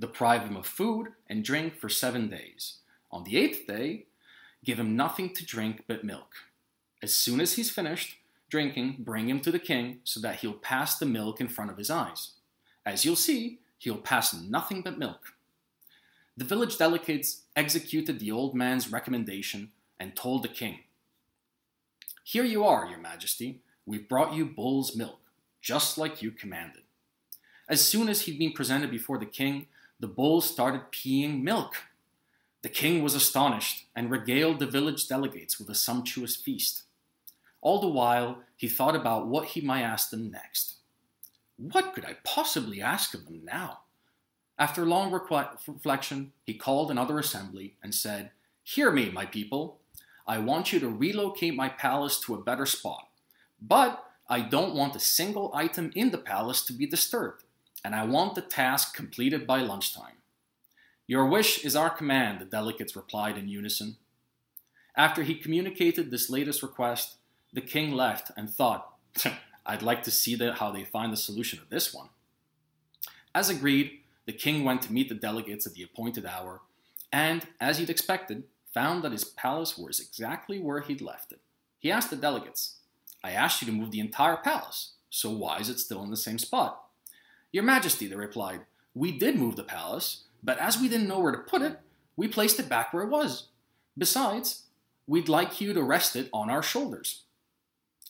deprive 0.00 0.42
him 0.42 0.56
of 0.56 0.66
food 0.66 1.08
and 1.28 1.44
drink 1.44 1.76
for 1.76 1.90
seven 1.90 2.30
days. 2.30 2.78
On 3.10 3.24
the 3.24 3.36
eighth 3.36 3.66
day, 3.66 4.06
give 4.64 4.78
him 4.78 4.96
nothing 4.96 5.34
to 5.34 5.44
drink 5.44 5.82
but 5.86 6.02
milk. 6.02 6.32
As 7.02 7.14
soon 7.14 7.42
as 7.42 7.54
he's 7.54 7.68
finished 7.68 8.16
drinking, 8.48 8.96
bring 9.00 9.28
him 9.28 9.40
to 9.40 9.50
the 9.50 9.58
king 9.58 9.98
so 10.04 10.18
that 10.20 10.36
he'll 10.36 10.54
pass 10.54 10.98
the 10.98 11.04
milk 11.04 11.42
in 11.42 11.48
front 11.48 11.70
of 11.70 11.76
his 11.76 11.90
eyes. 11.90 12.30
As 12.86 13.04
you'll 13.04 13.16
see, 13.16 13.58
he'll 13.76 13.98
pass 13.98 14.32
nothing 14.32 14.80
but 14.80 14.98
milk. 14.98 15.34
The 16.38 16.46
village 16.46 16.78
delegates 16.78 17.42
executed 17.54 18.18
the 18.18 18.30
old 18.30 18.54
man's 18.54 18.90
recommendation 18.90 19.72
and 20.00 20.14
told 20.14 20.42
the 20.42 20.48
king, 20.48 20.80
Here 22.24 22.44
you 22.44 22.64
are, 22.64 22.86
your 22.86 22.98
majesty. 22.98 23.60
We've 23.86 24.08
brought 24.08 24.34
you 24.34 24.44
bull's 24.44 24.94
milk, 24.94 25.20
just 25.60 25.96
like 25.96 26.22
you 26.22 26.30
commanded. 26.30 26.82
As 27.68 27.80
soon 27.80 28.08
as 28.08 28.22
he'd 28.22 28.38
been 28.38 28.52
presented 28.52 28.90
before 28.90 29.18
the 29.18 29.26
king, 29.26 29.66
the 30.00 30.06
bull 30.06 30.40
started 30.40 30.92
peeing 30.92 31.42
milk. 31.42 31.74
The 32.62 32.68
king 32.68 33.02
was 33.02 33.14
astonished 33.14 33.86
and 33.94 34.10
regaled 34.10 34.58
the 34.58 34.66
village 34.66 35.08
delegates 35.08 35.58
with 35.58 35.68
a 35.70 35.74
sumptuous 35.74 36.36
feast. 36.36 36.84
All 37.60 37.80
the 37.80 37.88
while, 37.88 38.42
he 38.56 38.68
thought 38.68 38.96
about 38.96 39.26
what 39.26 39.48
he 39.48 39.60
might 39.60 39.82
ask 39.82 40.10
them 40.10 40.30
next. 40.30 40.76
What 41.56 41.94
could 41.94 42.04
I 42.04 42.16
possibly 42.24 42.80
ask 42.80 43.14
of 43.14 43.26
them 43.26 43.44
now? 43.44 43.80
After 44.58 44.84
long 44.86 45.12
reflection, 45.12 46.32
he 46.44 46.54
called 46.54 46.90
another 46.90 47.18
assembly 47.18 47.76
and 47.82 47.94
said, 47.94 48.30
Hear 48.62 48.90
me, 48.90 49.10
my 49.10 49.24
people. 49.24 49.78
I 50.28 50.38
want 50.38 50.72
you 50.72 50.78
to 50.78 50.88
relocate 50.88 51.56
my 51.56 51.68
palace 51.68 52.20
to 52.20 52.34
a 52.34 52.42
better 52.42 52.66
spot. 52.66 53.08
But 53.60 54.04
I 54.28 54.42
don't 54.42 54.76
want 54.76 54.94
a 54.94 55.00
single 55.00 55.50
item 55.54 55.90
in 55.96 56.10
the 56.10 56.18
palace 56.18 56.62
to 56.66 56.72
be 56.72 56.86
disturbed 56.86 57.42
and 57.84 57.94
I 57.94 58.04
want 58.04 58.34
the 58.34 58.42
task 58.42 58.94
completed 58.94 59.46
by 59.46 59.60
lunchtime. 59.60 60.16
Your 61.06 61.26
wish 61.26 61.64
is 61.64 61.76
our 61.76 61.90
command, 61.90 62.40
the 62.40 62.44
delegates 62.44 62.96
replied 62.96 63.38
in 63.38 63.48
unison. 63.48 63.96
After 64.96 65.22
he 65.22 65.34
communicated 65.34 66.10
this 66.10 66.28
latest 66.28 66.62
request, 66.62 67.16
the 67.52 67.60
king 67.60 67.92
left 67.92 68.30
and 68.36 68.50
thought, 68.50 68.94
I'd 69.66 69.82
like 69.82 70.02
to 70.02 70.10
see 70.10 70.34
the, 70.34 70.54
how 70.54 70.70
they 70.70 70.84
find 70.84 71.12
the 71.12 71.16
solution 71.16 71.60
of 71.60 71.70
this 71.70 71.94
one. 71.94 72.08
As 73.34 73.48
agreed, 73.48 74.00
the 74.26 74.32
king 74.32 74.64
went 74.64 74.82
to 74.82 74.92
meet 74.92 75.08
the 75.08 75.14
delegates 75.14 75.66
at 75.66 75.74
the 75.74 75.82
appointed 75.82 76.26
hour, 76.26 76.60
and, 77.12 77.46
as 77.60 77.78
he'd 77.78 77.90
expected, 77.90 78.44
found 78.78 79.02
that 79.02 79.10
his 79.10 79.24
palace 79.24 79.76
was 79.76 79.98
exactly 79.98 80.60
where 80.60 80.78
he'd 80.78 81.00
left 81.00 81.32
it. 81.32 81.40
He 81.80 81.90
asked 81.90 82.10
the 82.10 82.16
delegates, 82.16 82.76
I 83.24 83.32
asked 83.32 83.60
you 83.60 83.66
to 83.66 83.72
move 83.72 83.90
the 83.90 83.98
entire 83.98 84.36
palace, 84.36 84.92
so 85.10 85.30
why 85.30 85.58
is 85.58 85.68
it 85.68 85.80
still 85.80 86.04
in 86.04 86.10
the 86.10 86.16
same 86.16 86.38
spot? 86.38 86.84
Your 87.50 87.64
Majesty, 87.64 88.06
they 88.06 88.14
replied, 88.14 88.60
we 88.94 89.10
did 89.10 89.34
move 89.34 89.56
the 89.56 89.64
palace, 89.64 90.26
but 90.44 90.58
as 90.58 90.78
we 90.78 90.88
didn't 90.88 91.08
know 91.08 91.18
where 91.18 91.32
to 91.32 91.38
put 91.38 91.60
it, 91.60 91.80
we 92.14 92.28
placed 92.28 92.60
it 92.60 92.68
back 92.68 92.92
where 92.92 93.02
it 93.02 93.08
was. 93.08 93.48
Besides, 93.96 94.66
we'd 95.08 95.28
like 95.28 95.60
you 95.60 95.72
to 95.72 95.82
rest 95.82 96.14
it 96.14 96.30
on 96.32 96.48
our 96.48 96.62
shoulders. 96.62 97.22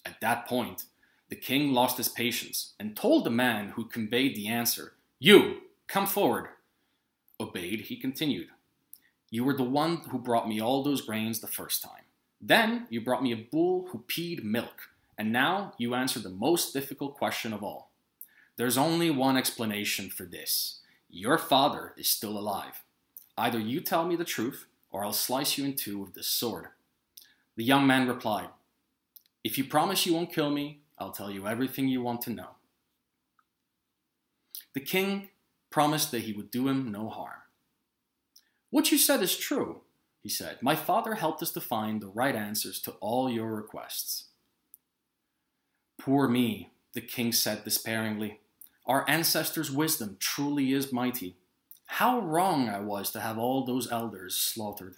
At 0.05 0.21
that 0.21 0.47
point, 0.47 0.85
the 1.31 1.37
king 1.37 1.73
lost 1.73 1.97
his 1.97 2.11
patience 2.11 2.75
and 2.79 2.95
told 2.95 3.25
the 3.25 3.31
man 3.31 3.71
who 3.71 3.87
conveyed 3.87 4.37
the 4.37 4.49
answer, 4.49 4.93
You, 5.19 5.63
come 5.87 6.07
forward. 6.07 6.49
Obeyed, 7.41 7.83
he 7.83 7.97
continued, 7.97 8.49
You 9.31 9.45
were 9.45 9.57
the 9.57 9.63
one 9.63 9.99
who 10.11 10.19
brought 10.19 10.49
me 10.49 10.61
all 10.61 10.83
those 10.83 11.03
grains 11.03 11.41
the 11.41 11.47
first 11.47 11.83
time. 11.83 12.05
Then 12.41 12.87
you 12.89 13.01
brought 13.01 13.23
me 13.23 13.33
a 13.33 13.49
bull 13.51 13.89
who 13.91 14.05
peed 14.09 14.43
milk, 14.43 14.91
and 15.19 15.33
now 15.33 15.75
you 15.77 15.95
answer 15.95 16.21
the 16.21 16.31
most 16.31 16.73
difficult 16.73 17.17
question 17.17 17.53
of 17.53 17.63
all. 17.63 17.91
There's 18.57 18.79
only 18.79 19.11
one 19.11 19.37
explanation 19.37 20.09
for 20.09 20.25
this. 20.25 20.81
Your 21.11 21.39
father 21.39 21.95
is 21.97 22.09
still 22.09 22.39
alive. 22.39 22.83
Either 23.37 23.59
you 23.59 23.81
tell 23.81 24.07
me 24.07 24.17
the 24.17 24.25
truth, 24.25 24.67
or 24.91 25.05
I'll 25.05 25.13
slice 25.13 25.59
you 25.59 25.65
in 25.65 25.75
two 25.75 25.99
with 25.99 26.15
this 26.15 26.27
sword. 26.27 26.69
The 27.57 27.65
young 27.65 27.87
man 27.87 28.09
replied, 28.09 28.49
If 29.45 29.59
you 29.59 29.65
promise 29.65 30.07
you 30.07 30.15
won't 30.15 30.33
kill 30.33 30.51
me, 30.51 30.81
I'll 30.99 31.13
tell 31.13 31.31
you 31.31 31.47
everything 31.47 31.89
you 31.89 32.03
want 32.03 32.23
to 32.23 32.31
know. 32.31 32.51
The 34.75 34.81
king 34.81 35.31
promised 35.71 36.11
that 36.13 36.23
he 36.23 36.33
would 36.33 36.51
do 36.51 36.69
him 36.69 36.91
no 36.91 37.09
harm. 37.09 37.41
What 38.71 38.93
you 38.93 38.99
said 38.99 39.23
is 39.23 39.37
true, 39.37 39.81
he 40.23 40.29
said. 40.29 40.59
My 40.61 40.75
father 40.75 41.15
helped 41.15 41.43
us 41.43 41.51
to 41.53 41.61
find 41.61 42.01
the 42.01 42.09
right 42.09 42.37
answers 42.37 42.81
to 42.83 42.93
all 43.01 43.31
your 43.31 43.55
requests. 43.55 44.25
Poor 45.99 46.29
me, 46.29 46.71
the 46.93 47.01
king 47.01 47.33
said 47.33 47.65
despairingly. 47.65 48.41
Our 48.87 49.09
ancestors' 49.09 49.71
wisdom 49.71 50.17
truly 50.21 50.73
is 50.73 50.93
mighty. 50.93 51.37
How 51.87 52.21
wrong 52.21 52.69
I 52.69 52.81
was 52.81 53.11
to 53.13 53.21
have 53.21 53.39
all 53.39 53.65
those 53.65 53.91
elders 53.91 54.35
slaughtered. 54.35 54.97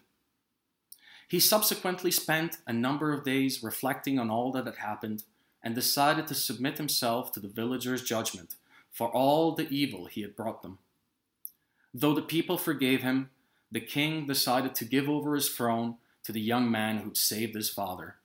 He 1.29 1.39
subsequently 1.39 2.11
spent 2.11 2.59
a 2.67 2.73
number 2.73 3.13
of 3.13 3.25
days 3.25 3.63
reflecting 3.63 4.19
on 4.19 4.31
all 4.31 4.51
that 4.53 4.67
had 4.67 4.77
happened 4.77 5.23
and 5.63 5.75
decided 5.75 6.27
to 6.27 6.35
submit 6.35 6.79
himself 6.79 7.31
to 7.33 7.41
the 7.41 7.49
villagers' 7.49 8.03
judgment 8.03 8.57
for 8.91 9.09
all 9.09 9.53
the 9.53 9.69
evil 9.69 10.07
he 10.07 10.23
had 10.23 10.35
brought 10.35 10.63
them. 10.63 10.79
Though 11.95 12.15
the 12.15 12.23
people 12.23 12.59
forgave 12.59 13.03
him, 13.03 13.31
the 13.73 13.81
king 13.81 14.27
decided 14.27 14.75
to 14.75 14.85
give 14.85 15.09
over 15.09 15.35
his 15.35 15.49
throne 15.49 15.97
to 16.25 16.33
the 16.33 16.41
young 16.41 16.71
man 16.71 16.99
who'd 16.99 17.17
saved 17.17 17.55
his 17.55 17.71
father, 17.71 18.17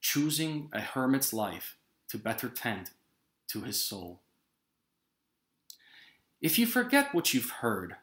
choosing 0.00 0.68
a 0.72 0.80
hermit's 0.80 1.32
life 1.32 1.76
to 2.08 2.18
better 2.18 2.48
tend 2.48 2.90
to 3.48 3.62
his 3.62 3.82
soul. 3.82 4.20
If 6.40 6.58
you 6.58 6.66
forget 6.66 7.14
what 7.14 7.32
you've 7.34 7.50
heard, 7.50 7.96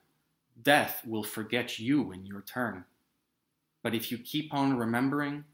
death 0.62 1.02
will 1.06 1.24
forget 1.24 1.80
you 1.80 2.12
in 2.12 2.26
your 2.26 2.42
turn. 2.42 2.86
But 3.82 3.96
if 3.96 4.12
you 4.12 4.18
keep 4.18 4.54
on 4.54 4.78
remembering, 4.78 5.46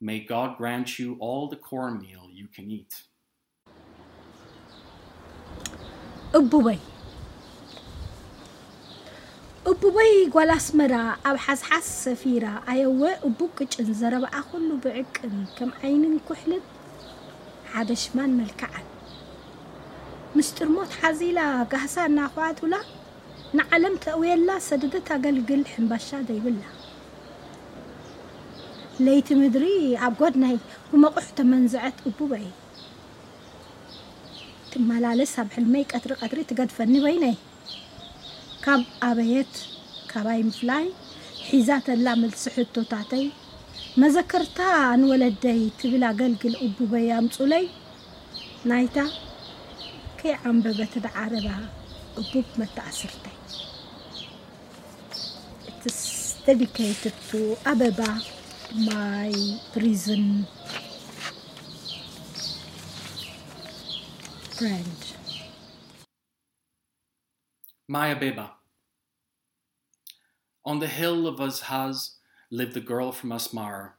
may 0.00 0.20
God 0.20 0.56
grant 0.56 0.98
you 0.98 1.16
all 1.18 1.48
the 1.48 1.56
cornmeal 1.56 2.28
you 2.30 2.46
can 2.46 2.70
eat. 2.70 3.02
Oh 6.32 6.42
boy, 6.42 6.78
እቡበይ 9.71 10.11
ጓል 10.33 10.49
ኣስመራ 10.55 10.95
ኣብ 11.29 11.37
ሓስሓስ 11.45 11.87
ሰፊራ 12.03 12.45
ኣየወ 12.71 13.01
እቡቅ 13.27 13.49
ቅጭን 13.57 13.87
ዘረብኣ 13.99 14.35
ኩሉ 14.49 14.69
ብዕቅን 14.83 15.33
ከም 15.57 15.71
ዓይንን 15.81 16.13
ኩሕልን 16.27 16.61
ሓደ 17.71 17.89
ሽማን 18.01 18.35
መልክዓን 18.41 18.85
ምስጢር 20.37 20.69
ሞት 20.75 20.91
ሓዚላ 20.99 21.39
ጋህሳ 21.71 22.05
እናኳዓቱላ 22.09 22.75
ንዓለም 23.57 23.95
ተእውየላ 24.03 24.51
ሰደደት 24.67 25.09
ኣገልግል 25.15 25.63
ሕምባሻ 25.73 26.09
ዘይብላ 26.29 26.61
ለይቲ 29.05 29.27
ምድሪ 29.41 29.65
ኣብ 30.05 30.13
ጎድናይ 30.21 30.55
ብመቑሕ 30.91 31.27
ተመንዝዐት 31.39 31.97
እቡበይ 32.11 32.47
ትመላለስ 34.73 35.33
ኣብ 35.41 35.49
ሕልመይ 35.57 35.83
ቀትሪ 35.91 36.13
ቀትሪ 36.21 36.39
ትገድፈኒ 36.51 36.95
በይነይ 37.05 37.35
ካብ 38.65 38.83
ኣበየት 39.09 39.53
ካባይ 40.11 40.41
ምፍላይ 40.49 40.85
ሒዛ 41.49 41.69
ተላ 41.87 42.07
መልሲ 42.21 42.43
ሕቶታተይ 42.55 43.25
መዘከርታ 44.01 44.59
ንወለደይ 45.01 45.61
ትብል 45.79 46.03
ኣገልግል 46.11 46.55
እቡበይ 46.67 47.07
ኣምፁለይ 47.19 47.65
ናይታ 48.71 48.97
ከይዓንበበት 50.19 50.93
ዳዓረባ 51.05 51.49
እቡብ 52.21 52.47
መተኣስርተይ 52.61 53.35
It's 55.87 56.41
dedicated 56.43 57.13
to 57.29 57.55
Abeba, 57.63 58.11
my 58.89 59.31
prison 59.71 60.47
friend. 64.57 64.98
My 67.92 68.14
Abeba. 68.14 68.50
On 70.64 70.78
the 70.78 70.86
hill 70.86 71.26
of 71.26 71.40
Azhaz 71.40 72.18
lived 72.48 72.74
the 72.74 72.80
girl 72.80 73.10
from 73.10 73.30
Asmara. 73.30 73.94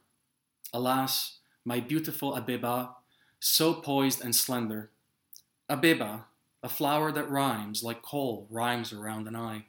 Alas, 0.72 1.40
my 1.62 1.78
beautiful 1.78 2.32
Abeba, 2.32 2.94
so 3.38 3.74
poised 3.74 4.22
and 4.22 4.34
slender. 4.34 4.92
Abeba, 5.68 6.24
a 6.62 6.70
flower 6.70 7.12
that 7.12 7.28
rhymes 7.28 7.82
like 7.82 8.00
coal 8.00 8.46
rhymes 8.48 8.94
around 8.94 9.28
an 9.28 9.36
eye. 9.36 9.66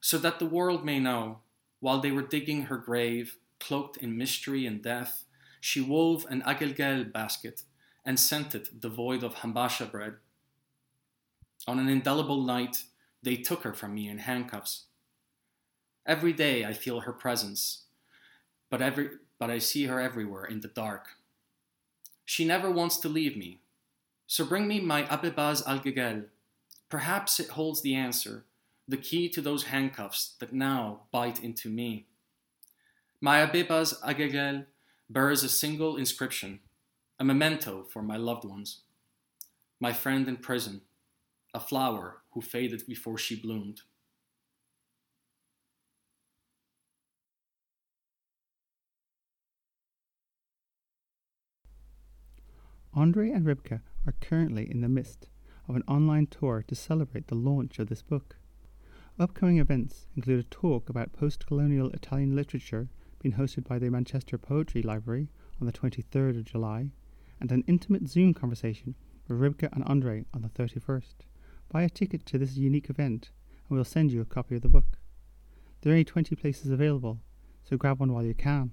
So 0.00 0.16
that 0.18 0.38
the 0.38 0.46
world 0.46 0.84
may 0.84 1.00
know, 1.00 1.40
while 1.80 2.00
they 2.00 2.12
were 2.12 2.22
digging 2.22 2.66
her 2.66 2.78
grave, 2.78 3.38
cloaked 3.58 3.96
in 3.96 4.16
mystery 4.16 4.66
and 4.66 4.80
death, 4.80 5.24
she 5.60 5.80
wove 5.80 6.26
an 6.30 6.42
agelgel 6.42 7.12
basket 7.12 7.62
and 8.04 8.20
sent 8.20 8.54
it 8.54 8.80
devoid 8.80 9.24
of 9.24 9.34
hambasha 9.34 9.86
bread. 9.86 10.14
On 11.66 11.80
an 11.80 11.88
indelible 11.88 12.44
night, 12.44 12.84
they 13.22 13.36
took 13.36 13.62
her 13.62 13.72
from 13.72 13.94
me 13.94 14.08
in 14.08 14.18
handcuffs. 14.18 14.84
Every 16.06 16.32
day 16.32 16.64
I 16.64 16.72
feel 16.72 17.00
her 17.00 17.12
presence, 17.12 17.84
but, 18.70 18.80
every, 18.80 19.10
but 19.38 19.50
I 19.50 19.58
see 19.58 19.86
her 19.86 20.00
everywhere 20.00 20.44
in 20.44 20.60
the 20.60 20.68
dark. 20.68 21.06
She 22.24 22.44
never 22.44 22.70
wants 22.70 22.96
to 22.98 23.08
leave 23.08 23.36
me. 23.36 23.60
So 24.26 24.44
bring 24.44 24.66
me 24.66 24.80
my 24.80 25.02
Abibaz 25.04 25.66
al. 25.66 26.22
Perhaps 26.88 27.40
it 27.40 27.50
holds 27.50 27.82
the 27.82 27.94
answer, 27.94 28.44
the 28.88 28.96
key 28.96 29.28
to 29.28 29.40
those 29.40 29.64
handcuffs 29.64 30.34
that 30.40 30.52
now 30.52 31.02
bite 31.12 31.42
into 31.42 31.68
me. 31.68 32.06
My 33.20 33.44
Abibaz 33.44 34.00
Agagel 34.02 34.66
bears 35.08 35.42
a 35.42 35.48
single 35.48 35.96
inscription, 35.96 36.60
a 37.18 37.24
memento 37.24 37.84
for 37.84 38.02
my 38.02 38.16
loved 38.16 38.44
ones. 38.44 38.80
My 39.78 39.92
friend 39.92 40.26
in 40.26 40.36
prison, 40.36 40.82
a 41.52 41.60
flower 41.60 42.19
who 42.32 42.40
faded 42.40 42.86
before 42.86 43.18
she 43.18 43.34
bloomed. 43.34 43.80
Andre 52.92 53.30
and 53.30 53.46
Ribka 53.46 53.82
are 54.04 54.14
currently 54.20 54.68
in 54.68 54.80
the 54.80 54.88
midst 54.88 55.28
of 55.68 55.76
an 55.76 55.84
online 55.86 56.26
tour 56.26 56.64
to 56.66 56.74
celebrate 56.74 57.28
the 57.28 57.36
launch 57.36 57.78
of 57.78 57.88
this 57.88 58.02
book. 58.02 58.36
Upcoming 59.18 59.58
events 59.58 60.08
include 60.16 60.40
a 60.40 60.48
talk 60.48 60.88
about 60.88 61.12
post 61.12 61.46
colonial 61.46 61.90
Italian 61.90 62.34
literature 62.34 62.88
being 63.22 63.36
hosted 63.36 63.68
by 63.68 63.78
the 63.78 63.90
Manchester 63.90 64.38
Poetry 64.38 64.82
Library 64.82 65.28
on 65.60 65.66
the 65.66 65.72
23rd 65.72 66.38
of 66.38 66.44
July, 66.44 66.90
and 67.38 67.52
an 67.52 67.62
intimate 67.66 68.08
Zoom 68.08 68.34
conversation 68.34 68.96
with 69.28 69.38
Ribka 69.38 69.68
and 69.72 69.84
Andre 69.84 70.24
on 70.34 70.42
the 70.42 70.48
31st. 70.48 71.14
Buy 71.70 71.82
a 71.82 71.88
ticket 71.88 72.26
to 72.26 72.36
this 72.36 72.56
unique 72.56 72.90
event, 72.90 73.30
and 73.68 73.76
we'll 73.76 73.84
send 73.84 74.10
you 74.10 74.20
a 74.20 74.24
copy 74.24 74.56
of 74.56 74.62
the 74.62 74.68
book. 74.68 74.98
There 75.80 75.92
are 75.92 75.94
only 75.94 76.04
20 76.04 76.34
places 76.34 76.72
available, 76.72 77.20
so 77.62 77.76
grab 77.76 78.00
one 78.00 78.12
while 78.12 78.24
you 78.24 78.34
can. 78.34 78.72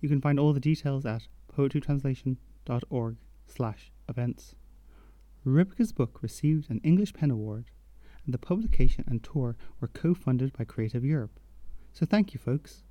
You 0.00 0.08
can 0.08 0.22
find 0.22 0.40
all 0.40 0.54
the 0.54 0.58
details 0.58 1.04
at 1.04 1.28
poetrytranslation.org 1.54 3.16
slash 3.46 3.92
events. 4.08 4.54
Ribka's 5.44 5.92
book 5.92 6.22
received 6.22 6.70
an 6.70 6.80
English 6.82 7.12
Pen 7.12 7.30
Award, 7.30 7.66
and 8.24 8.32
the 8.32 8.38
publication 8.38 9.04
and 9.06 9.22
tour 9.22 9.54
were 9.78 9.88
co-funded 9.88 10.54
by 10.54 10.64
Creative 10.64 11.04
Europe. 11.04 11.38
So 11.92 12.06
thank 12.06 12.32
you, 12.32 12.40
folks. 12.40 12.84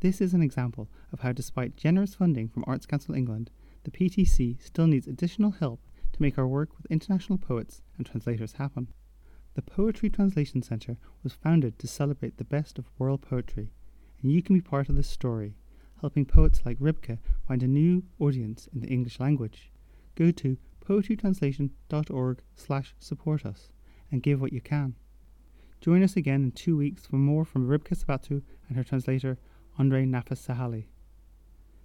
This 0.00 0.20
is 0.20 0.34
an 0.34 0.42
example 0.42 0.90
of 1.14 1.20
how, 1.20 1.32
despite 1.32 1.76
generous 1.76 2.14
funding 2.14 2.48
from 2.48 2.64
Arts 2.66 2.84
Council 2.84 3.14
England, 3.14 3.50
the 3.84 3.90
PTC 3.90 4.62
still 4.62 4.86
needs 4.86 5.06
additional 5.06 5.52
help 5.52 5.80
to 6.16 6.22
make 6.22 6.38
our 6.38 6.46
work 6.48 6.70
with 6.76 6.90
international 6.90 7.38
poets 7.38 7.82
and 7.96 8.06
translators 8.06 8.54
happen. 8.54 8.88
The 9.54 9.62
Poetry 9.62 10.08
Translation 10.08 10.62
Centre 10.62 10.96
was 11.22 11.34
founded 11.34 11.78
to 11.78 11.86
celebrate 11.86 12.38
the 12.38 12.44
best 12.44 12.78
of 12.78 12.90
world 12.98 13.22
poetry, 13.22 13.70
and 14.22 14.32
you 14.32 14.42
can 14.42 14.54
be 14.54 14.62
part 14.62 14.88
of 14.88 14.96
this 14.96 15.08
story, 15.08 15.54
helping 16.00 16.24
poets 16.24 16.62
like 16.64 16.78
Ribka 16.78 17.18
find 17.46 17.62
a 17.62 17.68
new 17.68 18.02
audience 18.18 18.68
in 18.72 18.80
the 18.80 18.88
English 18.88 19.20
language. 19.20 19.70
Go 20.14 20.30
to 20.30 20.56
poetrytranslation.org 20.84 22.42
slash 22.54 22.94
support 22.98 23.44
us 23.44 23.70
and 24.10 24.22
give 24.22 24.40
what 24.40 24.52
you 24.52 24.60
can. 24.60 24.94
Join 25.80 26.02
us 26.02 26.16
again 26.16 26.42
in 26.42 26.52
two 26.52 26.76
weeks 26.76 27.06
for 27.06 27.16
more 27.16 27.44
from 27.44 27.68
Ribka 27.68 27.94
Sibhatu 27.94 28.42
and 28.68 28.76
her 28.76 28.84
translator 28.84 29.38
Andre 29.78 30.06
Naffis-Sahely. 30.06 30.88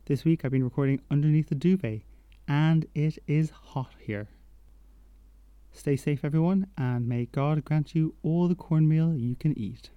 This 0.05 0.23
week 0.23 0.45
I've 0.45 0.51
been 0.51 0.63
recording 0.63 1.01
underneath 1.09 1.49
the 1.49 1.55
duvet, 1.55 2.03
and 2.51 2.85
it 2.93 3.17
is 3.27 3.49
hot 3.49 3.93
here. 3.97 4.27
Stay 5.71 5.95
safe, 5.95 6.25
everyone, 6.25 6.67
and 6.77 7.07
may 7.07 7.25
God 7.27 7.63
grant 7.63 7.95
you 7.95 8.13
all 8.23 8.49
the 8.49 8.55
cornmeal 8.55 9.15
you 9.15 9.35
can 9.37 9.57
eat. 9.57 9.89